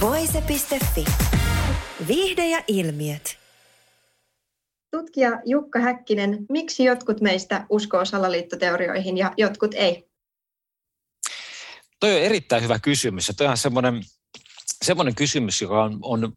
[0.00, 1.04] Voise.fi.
[2.08, 3.38] Viihde ja ilmiöt.
[4.90, 10.08] Tutkija Jukka Häkkinen, miksi jotkut meistä uskoo salaliittoteorioihin ja jotkut ei?
[12.00, 14.02] Toi on erittäin hyvä kysymys ja toi on semmoinen,
[14.84, 16.32] semmoinen kysymys, joka on, on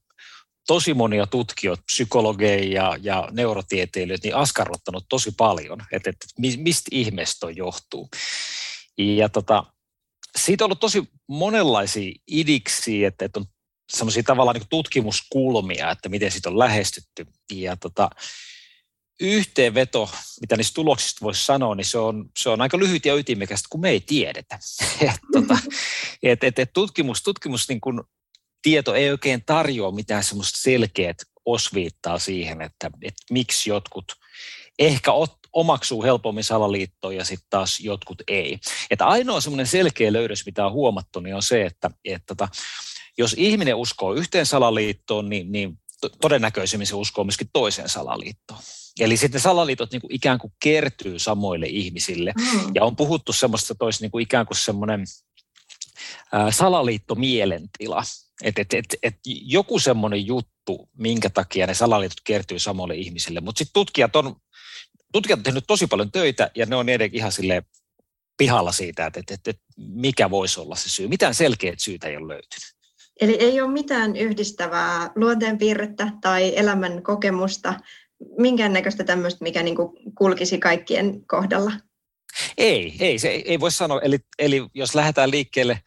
[0.67, 6.25] tosi monia tutkijoita, psykologeja ja, ja neurotieteilijöitä niin askarruttanut tosi paljon, että, että
[6.57, 8.09] mistä ihmeestä johtuu.
[8.97, 9.72] Ja tota,
[10.37, 13.45] siitä on ollut tosi monenlaisia idiksi, että, että on
[13.91, 17.27] semmoisia tavallaan niin tutkimuskulmia, että miten siitä on lähestytty.
[17.53, 18.09] Ja tota,
[19.19, 20.09] yhteenveto,
[20.41, 23.81] mitä niistä tuloksista voisi sanoa, niin se on, se on aika lyhyt ja ytimekästä, kun
[23.81, 24.59] me ei tiedetä.
[25.01, 25.57] et, tota,
[26.23, 28.01] et, et, et tutkimus, tutkimus niin kuin
[28.61, 34.05] tieto ei oikein tarjoa mitään semmoista selkeät osviittaa siihen, että, että miksi jotkut
[34.79, 38.59] ehkä ot, omaksuu helpommin salaliittoa ja sitten taas jotkut ei.
[38.91, 42.47] Että ainoa semmoinen selkeä löydös, mitä on huomattu, niin on se, että, että tota,
[43.17, 45.79] jos ihminen uskoo yhteen salaliittoon, niin, niin
[46.21, 48.59] todennäköisemmin se uskoo myöskin toiseen salaliittoon.
[48.99, 52.33] Eli sitten salaliitot niin kuin ikään kuin kertyy samoille ihmisille.
[52.37, 52.71] Mm.
[52.75, 55.05] Ja on puhuttu semmoista, että olisi niin kuin ikään kuin semmoinen
[56.49, 58.03] salaliittomielentila.
[58.43, 63.41] Että et, et, et joku semmoinen juttu, minkä takia ne salaliitot kertyy samoille ihmisille.
[63.41, 64.35] Mutta sitten tutkijat on,
[65.13, 67.63] tutkijat on tehnyt tosi paljon töitä ja ne on edelleen ihan sille
[68.37, 71.07] pihalla siitä, että, että, että, mikä voisi olla se syy.
[71.07, 72.73] Mitään selkeät syytä ei ole löytynyt.
[73.21, 77.79] Eli ei ole mitään yhdistävää luonteenpiirrettä tai elämän kokemusta,
[78.37, 81.71] minkäännäköistä tämmöistä, mikä niin kuin kulkisi kaikkien kohdalla?
[82.57, 84.01] Ei, ei, se ei, ei voi sanoa.
[84.01, 85.81] Eli, eli jos lähdetään liikkeelle,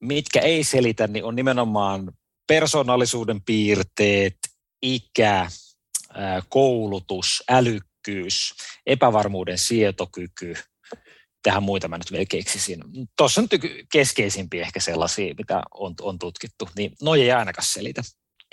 [0.00, 2.12] mitkä ei selitä, niin on nimenomaan
[2.46, 4.36] persoonallisuuden piirteet,
[4.82, 5.50] ikä,
[6.48, 7.42] koulutus,
[8.08, 8.54] älykkyys,
[8.86, 10.54] epävarmuuden sietokyky,
[11.42, 12.80] tähän muita mä nyt vielä keksisin.
[13.16, 13.48] Tuossa on
[13.92, 18.02] keskeisimpiä ehkä sellaisia, mitä on, on tutkittu, niin noja ei ainakaan selitä.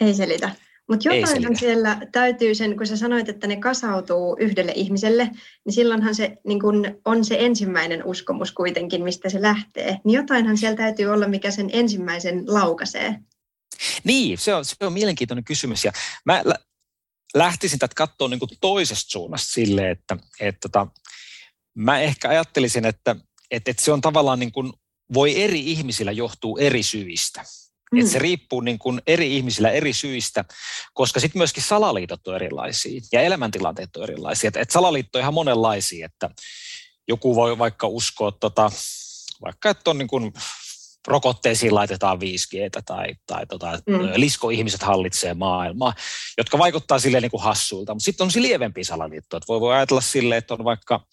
[0.02, 0.52] Ei selitä.
[0.90, 5.32] Mutta jotainhan siellä täytyy sen, kun sä sanoit, että ne kasautuu yhdelle ihmiselle,
[5.66, 9.98] niin silloinhan se niin kun on se ensimmäinen uskomus kuitenkin, mistä se lähtee.
[10.04, 13.16] Niin jotainhan siellä täytyy olla, mikä sen ensimmäisen laukaisee.
[14.04, 15.86] Niin, se on, se on mielenkiintoinen kysymys.
[15.86, 15.92] Ja
[16.26, 16.44] mä
[17.36, 20.88] lähtisin tätä katsoa niin toisesta suunnasta silleen, että, että tota,
[21.76, 23.16] mä ehkä ajattelisin, että,
[23.52, 24.74] että, että se on tavallaan niin kuin,
[25.14, 27.46] voi eri ihmisillä johtuu eri syistä.
[27.92, 28.00] Mm.
[28.00, 30.46] Että se riippuu niin kuin eri ihmisillä eri syistä,
[30.94, 34.48] koska sitten myöskin salaliitot on erilaisia ja elämäntilanteet on erilaisia.
[34.48, 36.30] Että et salaliitto on ihan monenlaisia, että
[37.08, 38.72] joku voi vaikka uskoa, tota,
[39.42, 40.34] vaikka että on niin kuin
[41.08, 44.00] rokotteisiin laitetaan 5G tai, tai tota, mm.
[44.16, 45.94] liskoihmiset hallitsee maailmaa,
[46.38, 47.94] jotka vaikuttaa silleen niin kuin hassuilta.
[47.94, 51.06] Mutta sitten on se lievempi salaliitto, että voi, voi ajatella silleen, että on vaikka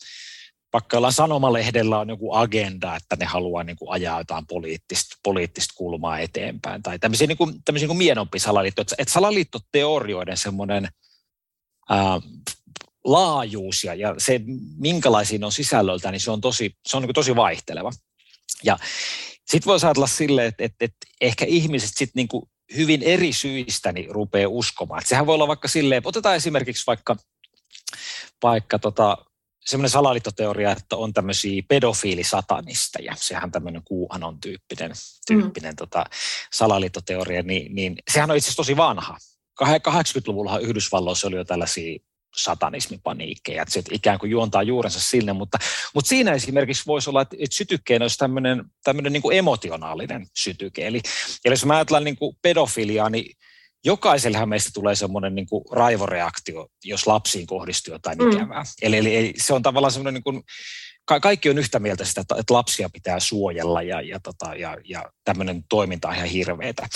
[0.72, 5.74] vaikka jollain sanomalehdellä on joku agenda, että ne haluaa niin kuin ajaa jotain poliittista, poliittista
[5.76, 8.82] kulmaa eteenpäin, tai tämmöisiä, niin kuin, tämmöisiä niin mienompi salaliitto.
[8.82, 10.88] Että, että salaliittoteorioiden semmoinen
[11.88, 12.20] ää,
[13.04, 14.40] laajuus ja, ja se,
[14.78, 17.90] minkälaisiin on sisällöltä, niin se on tosi, se on niin tosi vaihteleva.
[18.64, 18.78] Ja
[19.46, 22.44] sitten voisi ajatella silleen, että, että, että ehkä ihmiset sitten niin kuin
[22.76, 24.98] hyvin eri syistä niin rupeaa uskomaan.
[24.98, 27.16] Että sehän voi olla vaikka silleen, otetaan esimerkiksi vaikka,
[28.42, 29.18] vaikka tota,
[29.64, 34.92] semmoinen salaliittoteoria, että on tämmöisiä pedofiilisatanisteja, sehän tämmöinen kuuhanon tyyppinen,
[35.26, 35.76] tyyppinen mm.
[35.76, 36.04] tota,
[36.52, 39.18] salaliittoteoria, niin, niin sehän on itse asiassa tosi vanha.
[39.64, 41.98] 80-luvulla Yhdysvalloissa oli jo tällaisia
[42.36, 45.58] satanismipaniikkeja, että se ikään kuin juontaa juurensa sinne, mutta,
[45.94, 50.86] mutta siinä esimerkiksi voisi olla, että, että sytykkeen olisi tämmöinen, tämmöinen niin kuin emotionaalinen sytyke.
[50.86, 51.00] Eli,
[51.44, 53.36] eli jos mä ajattelen niin kuin pedofiliaa, niin
[53.84, 58.30] jokaisellehan meistä tulee semmoinen niin kuin raivoreaktio, jos lapsiin kohdistuu jotain mm.
[58.30, 58.64] ikävää.
[58.82, 60.42] Eli, eli se on tavallaan semmoinen, niin kuin,
[61.04, 65.04] ka- kaikki on yhtä mieltä sitä, että lapsia pitää suojella ja, ja, tota, ja, ja
[65.24, 66.88] tämmöinen toiminta on ihan hirveätä.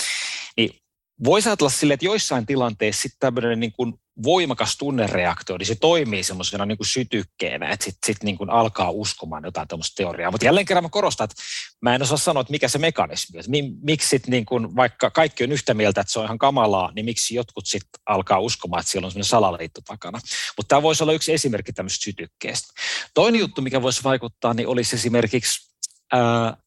[0.57, 0.79] Niin
[1.23, 3.93] voisi ajatella sille, että joissain tilanteissa sitten tämmöinen niin kuin
[4.23, 9.43] voimakas tunnereaktio, niin se toimii semmoisena niin kuin sytykkeenä, että sitten sit niin alkaa uskomaan
[9.43, 10.31] jotain tämmöistä teoriaa.
[10.31, 11.35] Mutta jälleen kerran mä korostan, että
[11.81, 13.45] mä en osaa sanoa, että mikä se mekanismi on.
[13.81, 17.05] Miksi sit niin kuin, vaikka kaikki on yhtä mieltä, että se on ihan kamalaa, niin
[17.05, 20.19] miksi jotkut sitten alkaa uskomaan, että siellä on semmoinen salaliitto takana.
[20.57, 22.73] Mutta tämä voisi olla yksi esimerkki tämmöistä sytykkeestä.
[23.13, 25.73] Toinen juttu, mikä voisi vaikuttaa, niin olisi esimerkiksi
[26.13, 26.57] ää,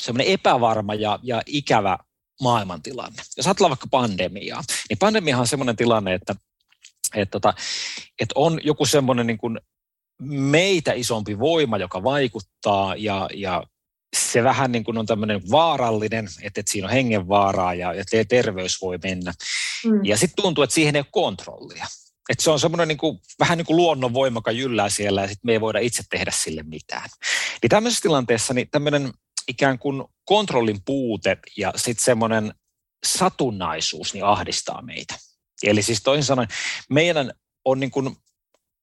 [0.00, 1.98] semmoinen epävarma ja, ja ikävä
[2.42, 3.22] maailmantilanne.
[3.36, 6.34] Jos ajatellaan vaikka pandemiaa, niin pandemiahan on semmoinen tilanne, että,
[7.14, 7.54] että, tota,
[8.20, 9.60] että on joku semmoinen niin kuin
[10.22, 13.64] meitä isompi voima, joka vaikuttaa ja, ja
[14.16, 18.80] se vähän niin kuin on tämmöinen vaarallinen, että, että siinä on hengenvaaraa ja, ja terveys
[18.82, 19.32] voi mennä.
[19.84, 20.04] Mm.
[20.04, 21.86] Ja sitten tuntuu, että siihen ei ole kontrollia.
[22.28, 25.46] Että se on semmoinen niin kuin, vähän niin kuin luonnonvoima, joka jyllää siellä ja sitten
[25.48, 27.08] me ei voida itse tehdä sille mitään.
[27.62, 29.12] Niin tämmöisessä tilanteessa niin tämmöinen
[29.48, 32.54] ikään kuin kontrollin puute ja sitten semmoinen
[33.06, 35.14] satunnaisuus niin ahdistaa meitä.
[35.62, 36.48] Eli siis toisin sanoen,
[36.90, 37.32] meidän
[37.64, 38.16] on niin kuin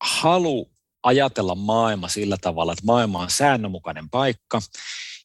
[0.03, 0.71] halu
[1.03, 4.61] ajatella maailma sillä tavalla, että maailma on säännönmukainen paikka,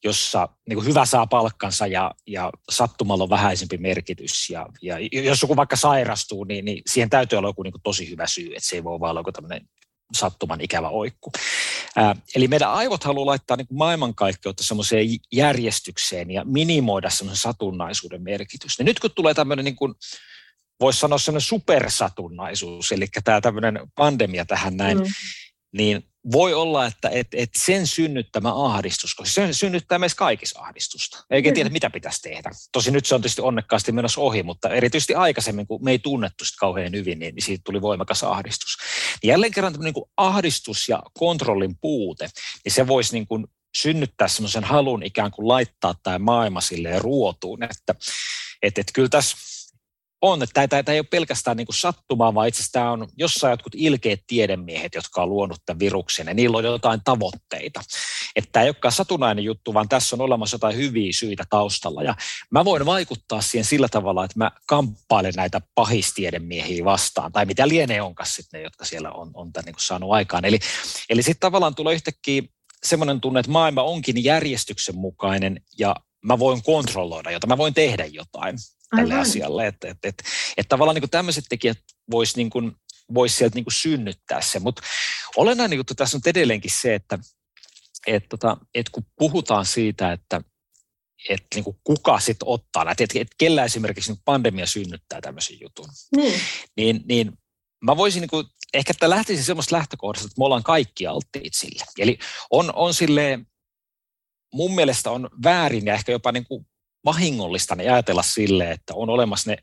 [0.05, 4.51] jossa niin kuin hyvä saa palkkansa ja, ja sattumalla on vähäisempi merkitys.
[4.51, 8.11] Ja, ja jos joku vaikka sairastuu, niin, niin siihen täytyy olla joku niin kuin tosi
[8.11, 9.69] hyvä syy, että se ei voi olla joku tämmöinen
[10.15, 11.33] sattuman ikävä oikku.
[11.97, 18.79] Ää, eli meidän aivot haluaa laittaa niin maailmankaikkeutta semmoiseen järjestykseen ja minimoida semmoisen satunnaisuuden merkitys.
[18.79, 19.95] Ja nyt kun tulee tämmöinen niin kuin,
[20.81, 25.05] voisi sanoa semmoinen supersatunnaisuus, eli tämä tämmöinen pandemia tähän näin, mm.
[25.73, 31.25] niin voi olla, että et, et sen synnyttämä ahdistus, koska se synnyttää meissä kaikissa ahdistusta.
[31.31, 32.51] Eikä tiedä, mitä pitäisi tehdä.
[32.73, 36.45] Tosi nyt se on tietysti onnekkaasti menossa ohi, mutta erityisesti aikaisemmin, kun me ei tunnettu
[36.45, 38.77] sitä kauhean hyvin, niin, niin siitä tuli voimakas ahdistus.
[39.23, 42.31] Niin jälleen kerran niin kuin ahdistus ja kontrollin puute,
[42.65, 43.47] niin se voisi niin kuin
[43.77, 47.95] synnyttää semmoisen halun ikään kuin laittaa tämä maailma silleen ruotuun, että
[48.63, 49.37] et, et kyllä tässä
[50.23, 53.51] on, että tämä, tämä ei ole pelkästään niin sattumaa, vaan itse asiassa tämä on jossain
[53.51, 57.81] jotkut ilkeät tiedemiehet, jotka on luonut tämän viruksen, ja niillä on jotain tavoitteita.
[58.37, 62.03] Että tämä ei olekaan satunnainen juttu, vaan tässä on olemassa jotain hyviä syitä taustalla.
[62.03, 62.15] Ja
[62.51, 68.03] mä voin vaikuttaa siihen sillä tavalla, että mä kamppailen näitä pahistiedemiehiä vastaan, tai mitä lienee
[68.03, 70.45] onkaan sitten ne, jotka siellä on, on tämän niin saanut aikaan.
[70.45, 70.59] Eli,
[71.11, 72.43] eli sitten tavallaan tulee yhtäkkiä
[72.85, 78.07] semmoinen tunne, että maailma onkin järjestyksen mukainen, ja mä voin kontrolloida jotain, mä voin tehdä
[78.07, 78.57] jotain
[78.97, 79.29] tälle Aivan.
[79.29, 79.67] asialle.
[79.67, 80.23] Että et, et,
[80.57, 81.79] et tavallaan niin tämmöiset tekijät
[82.11, 82.73] voisi niin kuin,
[83.15, 84.59] vois sieltä niin kuin synnyttää se.
[84.59, 84.83] Mutta
[85.37, 87.19] olennainen juttu tässä on edelleenkin se, että
[88.07, 90.41] et, tota, et kun puhutaan siitä, että
[91.29, 95.89] et niin kuin kuka sitten ottaa näitä, että et kellä esimerkiksi pandemia synnyttää tämmöisen jutun,
[96.17, 96.41] niin,
[96.77, 97.33] niin, niin
[97.85, 101.85] mä voisin niin kuin, ehkä että lähtisin semmoista lähtökohdasta, että me ollaan kaikki alttiit sille.
[101.99, 102.19] Eli
[102.51, 103.47] on, on silleen,
[104.53, 106.67] mun mielestä on väärin ja ehkä jopa niin kuin
[107.05, 109.57] vahingollista ne ajatella sille, että on olemassa ne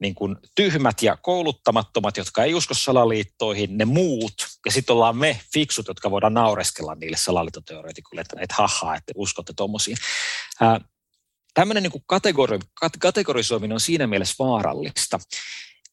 [0.00, 4.34] niin kuin tyhmät ja kouluttamattomat, jotka ei usko salaliittoihin, ne muut,
[4.66, 9.52] ja sitten ollaan me fiksut, jotka voidaan naureskella niille salaliittoteoreetikoille, että, että haha, että uskotte
[9.56, 9.96] tuommoisiin.
[11.54, 12.58] Tämmöinen niin kategori,
[13.00, 15.18] kategorisoiminen on siinä mielessä vaarallista,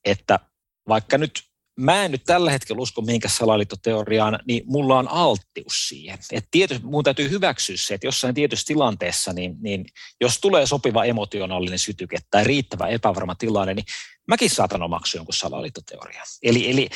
[0.06, 0.40] että
[0.88, 1.47] vaikka nyt
[1.78, 6.20] mä en nyt tällä hetkellä usko mihinkään salaliittoteoriaan, niin mulla on alttius siihen.
[6.32, 9.86] Et tietysti mun täytyy hyväksyä se, että jossain tietyssä tilanteessa, niin, niin
[10.22, 13.86] jos tulee sopiva emotionaalinen sytyke tai riittävä epävarma tilanne, niin
[14.28, 16.26] mäkin saatan omaksua jonkun salaliittoteorian.
[16.44, 16.90] Eli, eli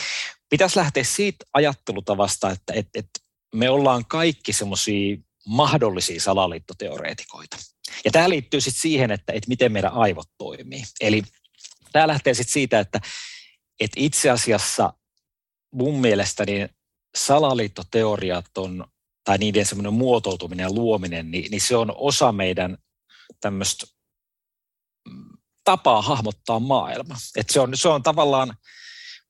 [0.49, 3.09] pitäisi lähteä siitä ajattelutavasta, että et, et
[3.55, 5.17] me ollaan kaikki semmoisia
[5.47, 7.57] mahdollisia salaliittoteoreetikoita.
[8.05, 10.83] Ja tämä liittyy sitten siihen, että, että miten meidän aivot toimii.
[11.01, 11.23] Eli
[11.91, 12.99] tämä lähtee sitten siitä, että
[13.81, 14.93] että itse asiassa
[15.73, 16.69] mun mielestä niin
[17.15, 18.85] salaliittoteoriat on,
[19.23, 22.77] tai niiden semmoinen muotoutuminen ja luominen, niin, niin se on osa meidän
[23.41, 23.85] tämmöistä
[25.09, 27.15] mm, tapaa hahmottaa maailma.
[27.35, 28.53] Et se, on, se on tavallaan,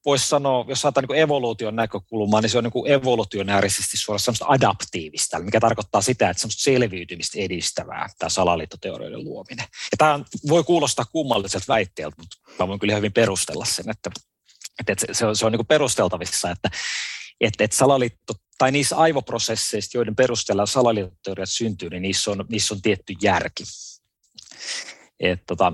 [0.06, 5.40] voisi sanoa, jos saattaa niin evoluution näkökulmaa, niin se on niin evolutionäärisesti suoraan semmoista adaptiivista,
[5.40, 9.66] mikä tarkoittaa sitä, että semmoista selviytymistä edistävää, tämä salaliittoteorioiden luominen.
[9.92, 14.10] Ja tämä voi kuulostaa kummalliselta väitteeltä, mutta mä voin kyllä hyvin perustella sen, että
[14.88, 16.70] että se on, se on niin perusteltavissa, että
[17.42, 22.82] että, että salaliitto tai niissä aivoprosesseissa, joiden perusteella salaliittoteoriat syntyy, niin niissä on, niissä on
[22.82, 23.64] tietty järki.
[25.20, 25.74] Et, tota,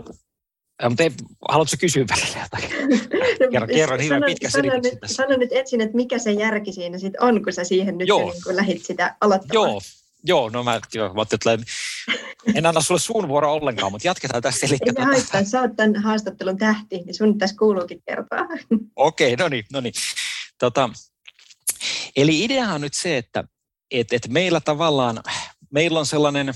[0.90, 1.12] mutta ei,
[1.50, 2.90] haluatko kysyä välillä jotain?
[3.52, 7.24] Kerro, kerro hirveän pitkä sano, nyt, sano nyt etsin, että mikä se järki siinä sitten
[7.24, 8.34] on, kun sä siihen nyt Joo.
[8.34, 9.70] niin lähdit sitä aloittamaan.
[9.70, 9.82] Joo,
[10.28, 11.58] Joo, no mä, joo, mä että
[12.56, 14.68] en anna sulle suun vuoro ollenkaan, mutta jatketaan tässä.
[14.68, 18.40] Eli Ei haittaa, sä oot tämän haastattelun tähti, niin sun tässä kuuluukin kertoa.
[18.96, 19.94] Okei, okay, no niin, no niin.
[20.60, 20.90] Tota,
[22.16, 23.44] eli idea on nyt se, että
[23.92, 25.24] et, et meillä tavallaan,
[25.72, 26.54] meillä on sellainen,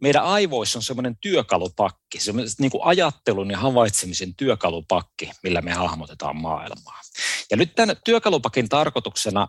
[0.00, 6.36] meidän aivoissa on semmoinen työkalupakki, semmoinen niin kuin ajattelun ja havaitsemisen työkalupakki, millä me hahmotetaan
[6.36, 7.00] maailmaa.
[7.50, 9.48] Ja nyt tämän työkalupakin tarkoituksena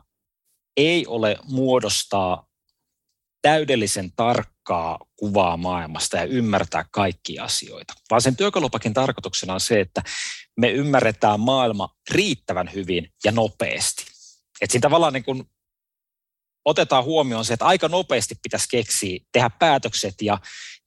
[0.78, 2.48] ei ole muodostaa
[3.46, 10.02] täydellisen tarkkaa kuvaa maailmasta ja ymmärtää kaikkia asioita, vaan sen työkalupakin tarkoituksena on se, että
[10.58, 14.06] me ymmärretään maailma riittävän hyvin ja nopeasti.
[14.62, 15.44] Että siinä tavallaan niin kuin
[16.66, 20.38] otetaan huomioon se, että aika nopeasti pitäisi keksiä, tehdä päätökset ja,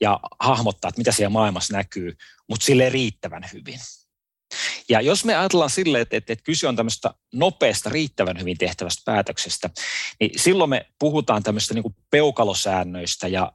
[0.01, 2.17] ja hahmottaa, että mitä siellä maailmassa näkyy,
[2.49, 3.81] mutta sille riittävän hyvin.
[4.89, 9.03] Ja jos me ajatellaan silleen, että, että, että kyse on tämmöistä nopeasta, riittävän hyvin tehtävästä
[9.05, 9.71] päätöksestä,
[10.21, 13.53] niin silloin me puhutaan tämmöistä niin peukalosäännöistä ja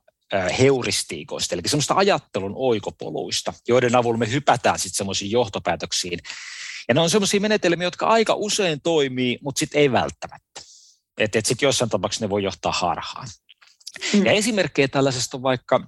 [0.59, 6.19] heuristiikoista, eli semmoista ajattelun oikopoluista, joiden avulla me hypätään sitten semmoisiin johtopäätöksiin.
[6.87, 10.61] Ja ne on semmoisia menetelmiä, jotka aika usein toimii, mutta sitten ei välttämättä.
[11.17, 13.27] Että et sitten jossain tapauksessa ne voi johtaa harhaan.
[14.13, 14.25] Mm.
[14.25, 15.87] Ja esimerkkejä tällaisesta on vaikka,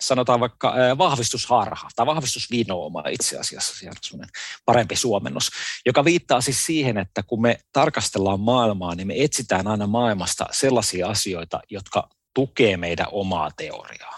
[0.00, 4.24] sanotaan vaikka vahvistusharha tai vahvistusvinooma itse asiassa, on
[4.64, 5.50] parempi suomennos,
[5.86, 11.08] joka viittaa siis siihen, että kun me tarkastellaan maailmaa, niin me etsitään aina maailmasta sellaisia
[11.08, 14.16] asioita, jotka tukee meidän omaa teoriaa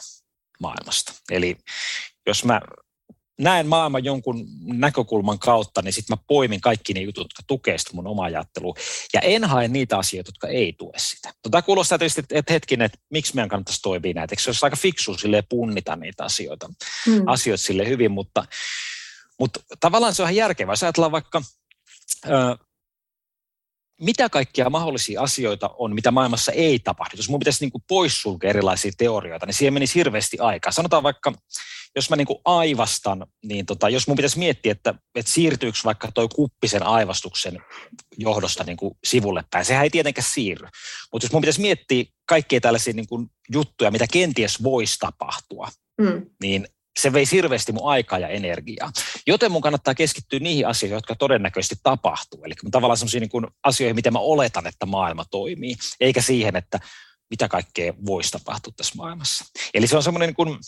[0.60, 1.12] maailmasta.
[1.30, 1.56] Eli
[2.26, 2.60] jos mä
[3.38, 7.90] näen maailman jonkun näkökulman kautta, niin sitten mä poimin kaikki ne jutut, jotka tukee sitä
[7.94, 8.74] mun omaa ajattelua.
[9.14, 11.32] Ja en hae niitä asioita, jotka ei tue sitä.
[11.42, 14.32] Tota kuulostaa tietysti, että hetkinen, että miksi meidän kannattaisi toimia näitä.
[14.32, 16.70] Eikö se olisi aika fiksu sille punnita niitä asioita,
[17.06, 17.22] hmm.
[17.26, 18.44] asioita sille hyvin, mutta,
[19.38, 20.72] mutta tavallaan se on ihan järkevää.
[20.72, 21.42] Jos ajatellaan vaikka
[24.02, 27.16] mitä kaikkia mahdollisia asioita on, mitä maailmassa ei tapahdu.
[27.16, 30.72] Jos mun pitäisi niin kuin poissulkea erilaisia teorioita, niin siihen menisi hirveästi aikaa.
[30.72, 31.32] Sanotaan vaikka,
[31.96, 36.08] jos mä niin kuin aivastan, niin tota, jos mun pitäisi miettiä, että, että siirtyykö vaikka
[36.14, 37.58] toi kuppisen aivastuksen
[38.18, 40.68] johdosta niin kuin sivulle päin, sehän ei tietenkään siirry.
[41.12, 45.68] Mutta jos mun pitäisi miettiä kaikkia tällaisia niin kuin juttuja, mitä kenties voisi tapahtua,
[46.00, 46.26] mm.
[46.42, 46.66] niin
[47.00, 48.90] se vei hirveästi mun aikaa ja energiaa.
[49.26, 52.44] Joten mun kannattaa keskittyä niihin asioihin, jotka todennäköisesti tapahtuu.
[52.44, 56.80] Eli tavallaan sellaisiin niin asioihin, miten mä oletan, että maailma toimii, eikä siihen, että
[57.30, 59.44] mitä kaikkea voisi tapahtua tässä maailmassa.
[59.74, 60.58] Eli se on semmoinen niin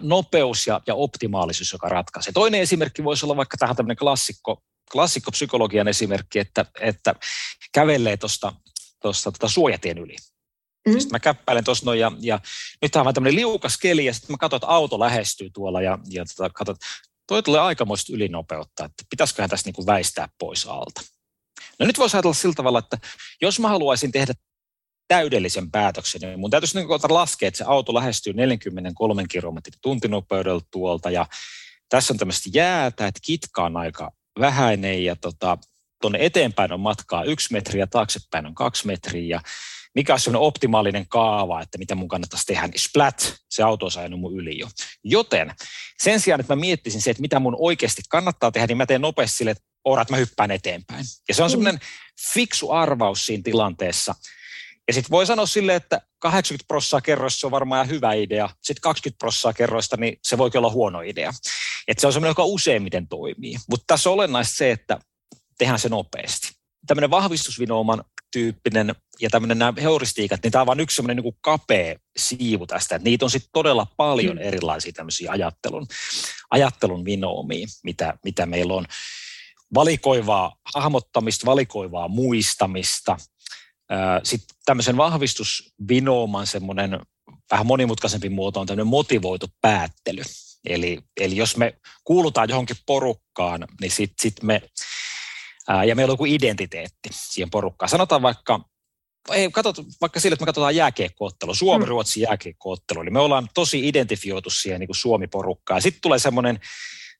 [0.00, 2.32] nopeus ja, ja optimaalisuus, joka ratkaisee.
[2.32, 4.62] Toinen esimerkki voisi olla vaikka tähän tämmöinen klassikko,
[4.92, 7.14] klassikko psykologian esimerkki, että, että
[7.72, 8.52] kävelee tuosta
[9.02, 10.16] tuosta suojatien yli.
[10.88, 10.92] Mm.
[10.92, 12.40] Sitten mä käppäilen tuossa noin ja, ja
[12.82, 16.24] nyt on tämmöinen liukas keli ja sitten mä katson, että auto lähestyy tuolla ja, ja
[16.24, 16.76] tota, katson,
[17.26, 21.00] toi tulee aikamoista ylinopeutta, että pitäisiköhän tästä niin kuin väistää pois alta.
[21.78, 22.98] No nyt voisi ajatella sillä tavalla, että
[23.42, 24.34] jos mä haluaisin tehdä
[25.08, 31.10] täydellisen päätöksen, niin mun täytyisi niin laskea, että se auto lähestyy 43 kilometrin tuntinopeudella tuolta
[31.10, 31.26] ja
[31.88, 35.58] tässä on tämmöistä jäätä, että kitka on aika vähäinen ja tota,
[36.00, 39.40] tuonne eteenpäin on matkaa yksi metri ja taaksepäin on kaksi metriä ja
[39.94, 43.92] mikä olisi sellainen optimaalinen kaava, että mitä mun kannattaisi tehdä, niin splat, se auto on
[43.96, 44.68] ajanut mun yli jo.
[45.04, 45.54] Joten
[46.02, 49.00] sen sijaan, että mä miettisin se, että mitä mun oikeasti kannattaa tehdä, niin mä teen
[49.00, 51.04] nopeasti sille, että orat mä hyppään eteenpäin.
[51.28, 51.50] Ja se on mm.
[51.50, 51.80] semmoinen
[52.34, 54.14] fiksu arvaus siinä tilanteessa.
[54.88, 59.18] Ja sitten voi sanoa sille, että 80 prosenttia kerroista on varmaan hyvä idea, sitten 20
[59.18, 61.32] prosenttia kerroista, niin se voi olla huono idea.
[61.88, 63.56] Et se on semmoinen, joka useimmiten toimii.
[63.70, 64.98] Mutta tässä on olennaista se, että
[65.58, 66.61] tehdään se nopeasti.
[66.86, 71.96] Tämmöinen vahvistusvinouman tyyppinen ja tämmöinen nämä heuristiikat, niin tämä on vain yksi semmoinen niin kapea
[72.16, 72.96] siivu tästä.
[72.96, 74.42] Että niitä on sitten todella paljon mm.
[74.42, 75.86] erilaisia tämmöisiä ajattelun,
[76.50, 78.86] ajattelun vinoomia, mitä, mitä meillä on.
[79.74, 83.16] Valikoivaa hahmottamista, valikoivaa muistamista.
[84.22, 87.00] Sitten tämmöisen vahvistusvinooman semmoinen
[87.50, 90.22] vähän monimutkaisempi muoto on tämmöinen motivoitu päättely.
[90.66, 91.74] Eli, eli jos me
[92.04, 94.62] kuulutaan johonkin porukkaan, niin sitten sit me
[95.86, 97.88] ja meillä on joku identiteetti siihen porukkaan.
[97.88, 98.60] Sanotaan vaikka,
[99.30, 102.22] ei, katsot, vaikka sille, että me katsotaan jääkiekkoottelu, Suomi-Ruotsi mm.
[102.22, 105.82] jääkiekkoottelu, eli me ollaan tosi identifioitu siihen niin kuin Suomi-porukkaan.
[105.82, 106.60] Sitten tulee semmoinen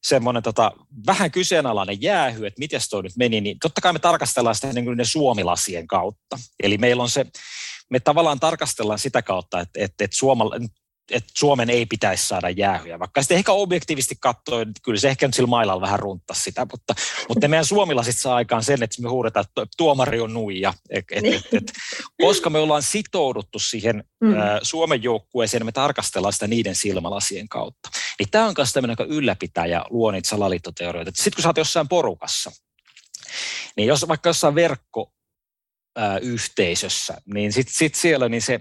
[0.03, 0.73] semmoinen tota,
[1.07, 4.85] vähän kyseenalainen jäähy, että miten toi nyt meni, niin totta kai me tarkastellaan sitä niin
[4.85, 6.39] kuin ne suomilasien kautta.
[6.63, 7.27] Eli meillä on se,
[7.91, 10.57] me tavallaan tarkastellaan sitä kautta, että, että, että suomala,
[11.13, 15.27] että Suomen ei pitäisi saada jäähyjä, vaikka sitten ehkä objektiivisesti katsoen, että kyllä se ehkä
[15.27, 16.95] nyt sillä mailalla vähän runtta sitä, mutta,
[17.29, 21.25] mutta meidän suomilaiset saa aikaan sen, että me huudetaan, että tuomari on nuija, et, et,
[21.25, 21.73] et, et,
[22.23, 24.35] koska me ollaan sitouduttu siihen mm.
[24.35, 27.89] ä, Suomen joukkueeseen, niin me tarkastellaan sitä niiden silmälasien kautta.
[28.19, 31.11] Niin tämä on myös tämmöinen, joka ylläpitää ja luo niitä salaliittoteorioita.
[31.15, 32.53] Sitten kun sä oot jossain porukassa,
[33.77, 35.13] niin jos vaikka jossain verkko
[36.21, 38.61] yhteisössä, niin sitten sit siellä niin se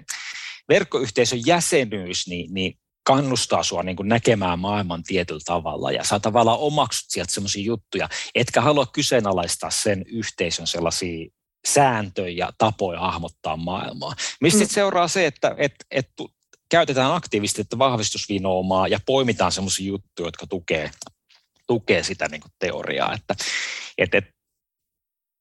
[0.70, 7.06] verkkoyhteisön jäsenyys niin, niin kannustaa sinua niin näkemään maailman tietyllä tavalla ja sä tavallaan omaksut
[7.10, 11.27] sieltä sellaisia juttuja, etkä halua kyseenalaistaa sen yhteisön sellaisia
[11.68, 14.13] sääntöjä ja tapoja hahmottaa maailmaa.
[14.41, 14.70] Mistä mm.
[14.70, 16.10] seuraa se, että et, et,
[16.70, 20.91] käytetään aktiivisesti että vahvistusvinoomaa ja poimitaan sellaisia juttuja, jotka tukee,
[21.68, 23.13] tukee sitä niin teoriaa.
[23.13, 23.36] Että,
[23.98, 24.25] et, et,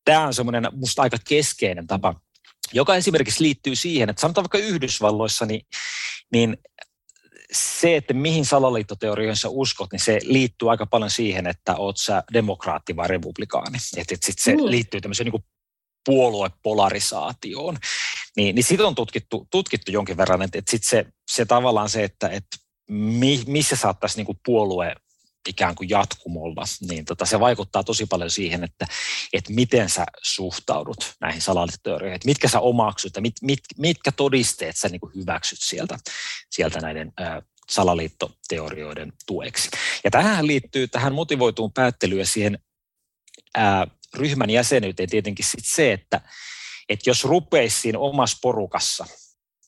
[0.05, 2.21] tämä on semmoinen musta aika keskeinen tapa
[2.73, 5.67] joka esimerkiksi liittyy siihen, että sanotaan vaikka Yhdysvalloissa, niin,
[6.33, 6.57] niin
[7.53, 12.23] se, että mihin salaliittoteorioihin sä uskot, niin se liittyy aika paljon siihen, että oot sä
[12.33, 13.79] demokraatti vai republikaani.
[13.97, 14.65] Että et sit se mm.
[14.65, 15.45] liittyy tämmöiseen niin
[16.05, 17.77] puoluepolarisaatioon,
[18.37, 22.05] niin, niin siitä on tutkittu, tutkittu jonkin verran, että, että sit se, se tavallaan se,
[22.05, 22.57] että, että
[22.91, 24.95] mi, missä saattaisi niin puolue
[25.49, 28.87] ikään kuin jatkumolla, niin tota, se vaikuttaa tosi paljon siihen, että,
[29.33, 34.77] että miten sä suhtaudut näihin salaliittoteorioihin, että mitkä sä omaksut ja mit, mit, mitkä todisteet
[34.77, 35.99] sä niin kuin hyväksyt sieltä,
[36.51, 39.71] sieltä näiden ää, salaliittoteorioiden tueksi.
[40.05, 42.59] Ja tähän liittyy tähän motivoituun päättelyyn siihen
[43.57, 46.21] ää, ryhmän jäsenyyteen tietenkin sit se, että,
[46.89, 49.07] että jos rupeisi siinä omassa porukassa,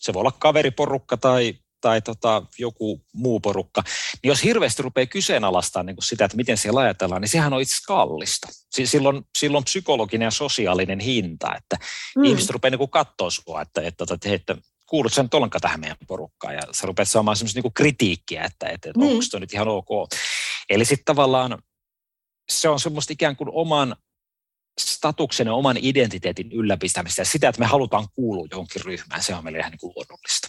[0.00, 3.82] se voi olla kaveriporukka tai tai tota, joku muu porukka,
[4.22, 7.76] niin jos hirveästi rupeaa kyseenalaistamaan niin sitä, että miten siellä ajatellaan, niin sehän on itse
[7.86, 8.48] kallista.
[8.84, 11.76] Silloin, silloin psykologinen ja sosiaalinen hinta, että
[12.16, 12.24] mm.
[12.24, 16.54] ihmiset rupeaa niin katsoa sinua, että, että, että, että kuulut sen ollenkaan tähän meidän porukkaan,
[16.54, 19.06] ja sä rupeat saamaan semmoista niin kritiikkiä, että, että, että mm.
[19.06, 19.88] onko se nyt ihan ok.
[20.70, 21.62] Eli sitten tavallaan
[22.52, 23.96] se on semmoista ikään kuin oman
[24.80, 29.44] statuksen ja oman identiteetin ylläpistämistä ja sitä, että me halutaan kuulua johonkin ryhmään, se on
[29.44, 30.48] meille ihan niin kuin luonnollista.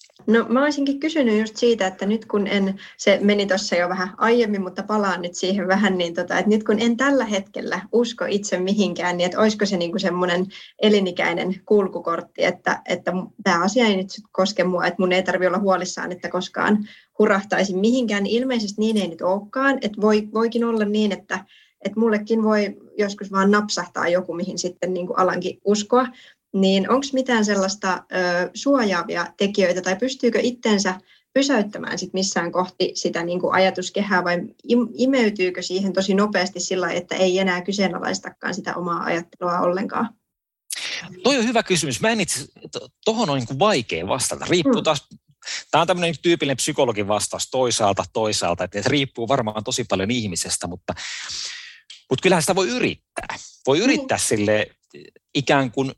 [0.27, 4.13] No mä olisinkin kysynyt just siitä, että nyt kun en, se meni tuossa jo vähän
[4.17, 8.25] aiemmin, mutta palaan nyt siihen vähän, niin tota, että nyt kun en tällä hetkellä usko
[8.25, 10.45] itse mihinkään, niin että olisiko se niin kuin semmoinen
[10.81, 13.11] elinikäinen kulkukortti, että, että
[13.43, 16.87] tämä asia ei nyt koske mua, että mun ei tarvitse olla huolissaan, että koskaan
[17.19, 18.23] hurahtaisin mihinkään.
[18.23, 21.45] Niin ilmeisesti niin ei nyt olekaan, että voi, voikin olla niin, että,
[21.85, 26.07] että mullekin voi joskus vaan napsahtaa joku, mihin sitten niin kuin alankin uskoa
[26.53, 30.95] niin onko mitään sellaista ö, suojaavia tekijöitä tai pystyykö itsensä
[31.33, 34.37] pysäyttämään sit missään kohti sitä niin kuin ajatuskehää vai
[34.97, 40.09] imeytyykö siihen tosi nopeasti sillä että ei enää kyseenalaistakaan sitä omaa ajattelua ollenkaan?
[41.23, 42.01] Toi on hyvä kysymys.
[42.01, 42.45] Mä en itse,
[43.05, 44.45] tohon on niin kuin vaikea vastata.
[44.49, 44.83] Riippuu mm.
[44.83, 45.07] taas
[45.71, 50.67] Tämä on tämmöinen tyypillinen psykologin vastaus toisaalta toisaalta, että se riippuu varmaan tosi paljon ihmisestä,
[50.67, 50.93] mutta,
[52.09, 53.37] mutta kyllähän sitä voi yrittää.
[53.67, 54.21] Voi yrittää mm.
[54.21, 54.67] sille
[55.35, 55.91] ikään kuin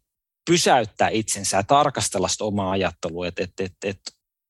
[0.45, 3.99] pysäyttää itsensä ja tarkastella sitä omaa ajattelua, että et, et, et,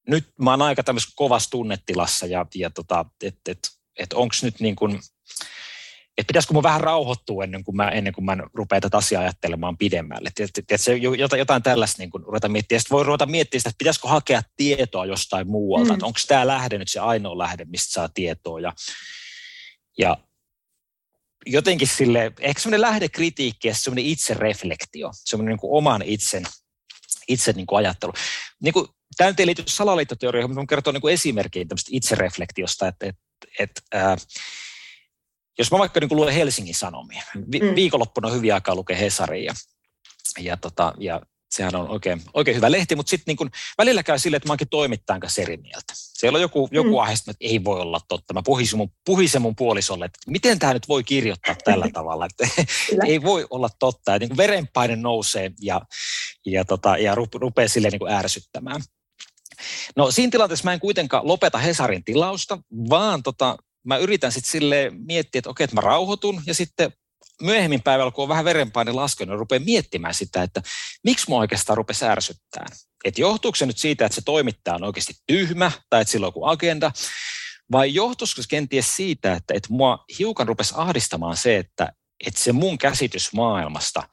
[0.07, 3.59] nyt mä oon aika tämmöisessä kovassa tunnetilassa ja, ja tota, että et,
[3.99, 4.99] et onko nyt niin kuin,
[6.17, 9.77] että pitäisikö mun vähän rauhoittua ennen kuin mä, ennen kuin mä rupean tätä asiaa ajattelemaan
[9.77, 10.29] pidemmälle.
[10.29, 12.79] Että, että se jotain, jotain tällaista niin kuin ruveta miettiä.
[12.79, 15.89] Sitten voi ruveta miettiä sitä, että pitäisikö hakea tietoa jostain muualta.
[15.89, 15.93] Mm.
[15.93, 18.59] Että onko tämä lähde nyt se ainoa lähde, mistä saa tietoa.
[18.59, 18.73] Ja,
[19.97, 20.17] ja
[21.45, 26.43] jotenkin sille, ehkä semmoinen lähdekritiikki ja semmoinen itsereflektio, semmoinen niin kuin oman itsen,
[27.27, 28.13] itse niin kuin ajattelu.
[28.61, 33.05] Niin kuin, tämä nyt ei liity salaliittoteorioihin, mutta kertoo niin kuin esimerkkiin tämmöistä itsereflektiosta, että,
[33.05, 33.21] että,
[33.59, 34.17] että ää,
[35.59, 37.75] jos mä vaikka niin kuin luen Helsingin Sanomia, vi- mm.
[37.75, 39.53] viikonloppuna on hyvin aikaa lukea Hesaria,
[40.39, 41.21] ja, tota, ja
[41.55, 44.69] sehän on oikein, oikein hyvä lehti, mutta sitten niin välillä käy silleen, että mä oonkin
[44.69, 45.93] toimittajan kanssa eri mieltä.
[45.95, 46.97] Siellä on joku, joku mm.
[46.97, 48.33] aihe, että ei voi olla totta.
[48.33, 52.63] Mä puhisin mun, puhisen mun puolisolle, että miten tämä nyt voi kirjoittaa tällä tavalla, että
[53.05, 54.11] ei voi olla totta.
[54.11, 55.81] Ja niin kuin verenpaine nousee ja,
[56.45, 58.81] ja, tota, ja rupeaa silleen niin kuin ärsyttämään.
[59.95, 62.57] No siinä tilanteessa mä en kuitenkaan lopeta Hesarin tilausta,
[62.89, 66.93] vaan tota, mä yritän sitten sille miettiä, että okei, että mä rauhoitun ja sitten
[67.41, 70.61] myöhemmin päivällä, kun on vähän verenpaine laskenut, niin rupeaa miettimään sitä, että
[71.03, 72.65] miksi mua oikeastaan rupesi ärsyttää.
[73.05, 76.27] Että johtuuko se nyt siitä, että se toimittaja on oikeasti tyhmä tai että sillä on
[76.27, 76.91] joku agenda,
[77.71, 81.93] vai johtuisiko se kenties siitä, että, että mua hiukan rupesi ahdistamaan se, että,
[82.27, 84.03] että se mun käsitys maailmasta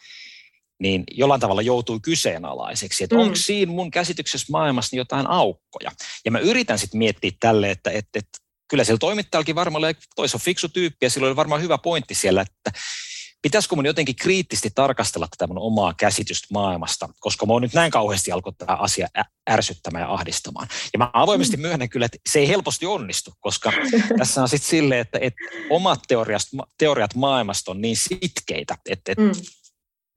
[0.80, 3.22] niin jollain tavalla joutuu kyseenalaiseksi, että mm.
[3.22, 5.90] onko siinä mun käsityksessä maailmassa jotain aukkoja.
[6.24, 10.34] Ja mä yritän sitten miettiä tälle, että, että, että kyllä siellä toimittajallakin varmaan oli, tois
[10.34, 12.80] on fiksu tyyppi ja sillä oli varmaan hyvä pointti siellä, että
[13.42, 17.90] pitäisikö mun jotenkin kriittisesti tarkastella tätä mun omaa käsitystä maailmasta, koska mä oon nyt näin
[17.90, 19.08] kauheasti alkoi tämä asia
[19.50, 20.68] ärsyttämään ja ahdistamaan.
[20.92, 21.60] Ja mä avoimesti mm.
[21.60, 23.72] myönnän kyllä, että se ei helposti onnistu, koska
[24.18, 26.00] tässä on sitten silleen, että, että omat
[26.78, 29.32] teoriat maailmasta on niin sitkeitä, että, että mm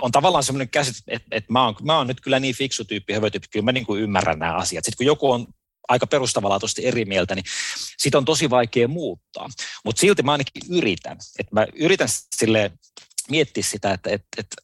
[0.01, 3.13] on tavallaan semmoinen käsitys, että, että mä, oon, mä oon nyt kyllä niin fiksu tyyppi,
[3.13, 4.85] hyvä tyyppi, kyllä mä niin kuin ymmärrän nämä asiat.
[4.85, 5.47] Sitten kun joku on
[5.87, 7.45] aika perustavanlaatuisesti eri mieltä, niin
[7.97, 9.49] sitä on tosi vaikea muuttaa.
[9.85, 11.17] Mutta silti mä ainakin yritän.
[11.39, 12.71] Että mä yritän sille
[13.29, 14.55] miettiä sitä, että, että, että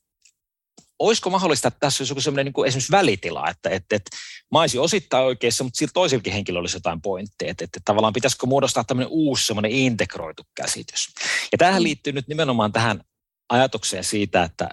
[1.00, 4.18] olisiko mahdollista, että tässä olisi joku sellainen niin kuin esimerkiksi välitila, että, että, että
[4.52, 8.46] mä olisin osittain oikeassa, mutta sillä toisellakin henkilöllä olisi jotain pointteja, että, että tavallaan pitäisikö
[8.46, 11.08] muodostaa tämmöinen uusi semmoinen integroitu käsitys.
[11.52, 11.84] Ja tähän mm.
[11.84, 13.04] liittyy nyt nimenomaan tähän
[13.50, 14.70] ajatukseen siitä, että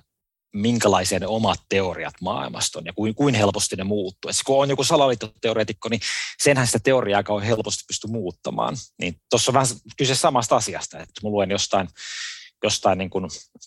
[0.57, 4.29] minkälaisia ne omat teoriat maailmasta on ja kuin, kuin helposti ne muuttuu.
[4.29, 6.01] Et kun on joku salaliittoteoreetikko, niin
[6.42, 8.77] senhän sitä teoriaa aika helposti pysty muuttamaan.
[8.99, 11.88] Niin tuossa on vähän kyse samasta asiasta, että mä luen jostain
[12.62, 13.25] jostain niin kuin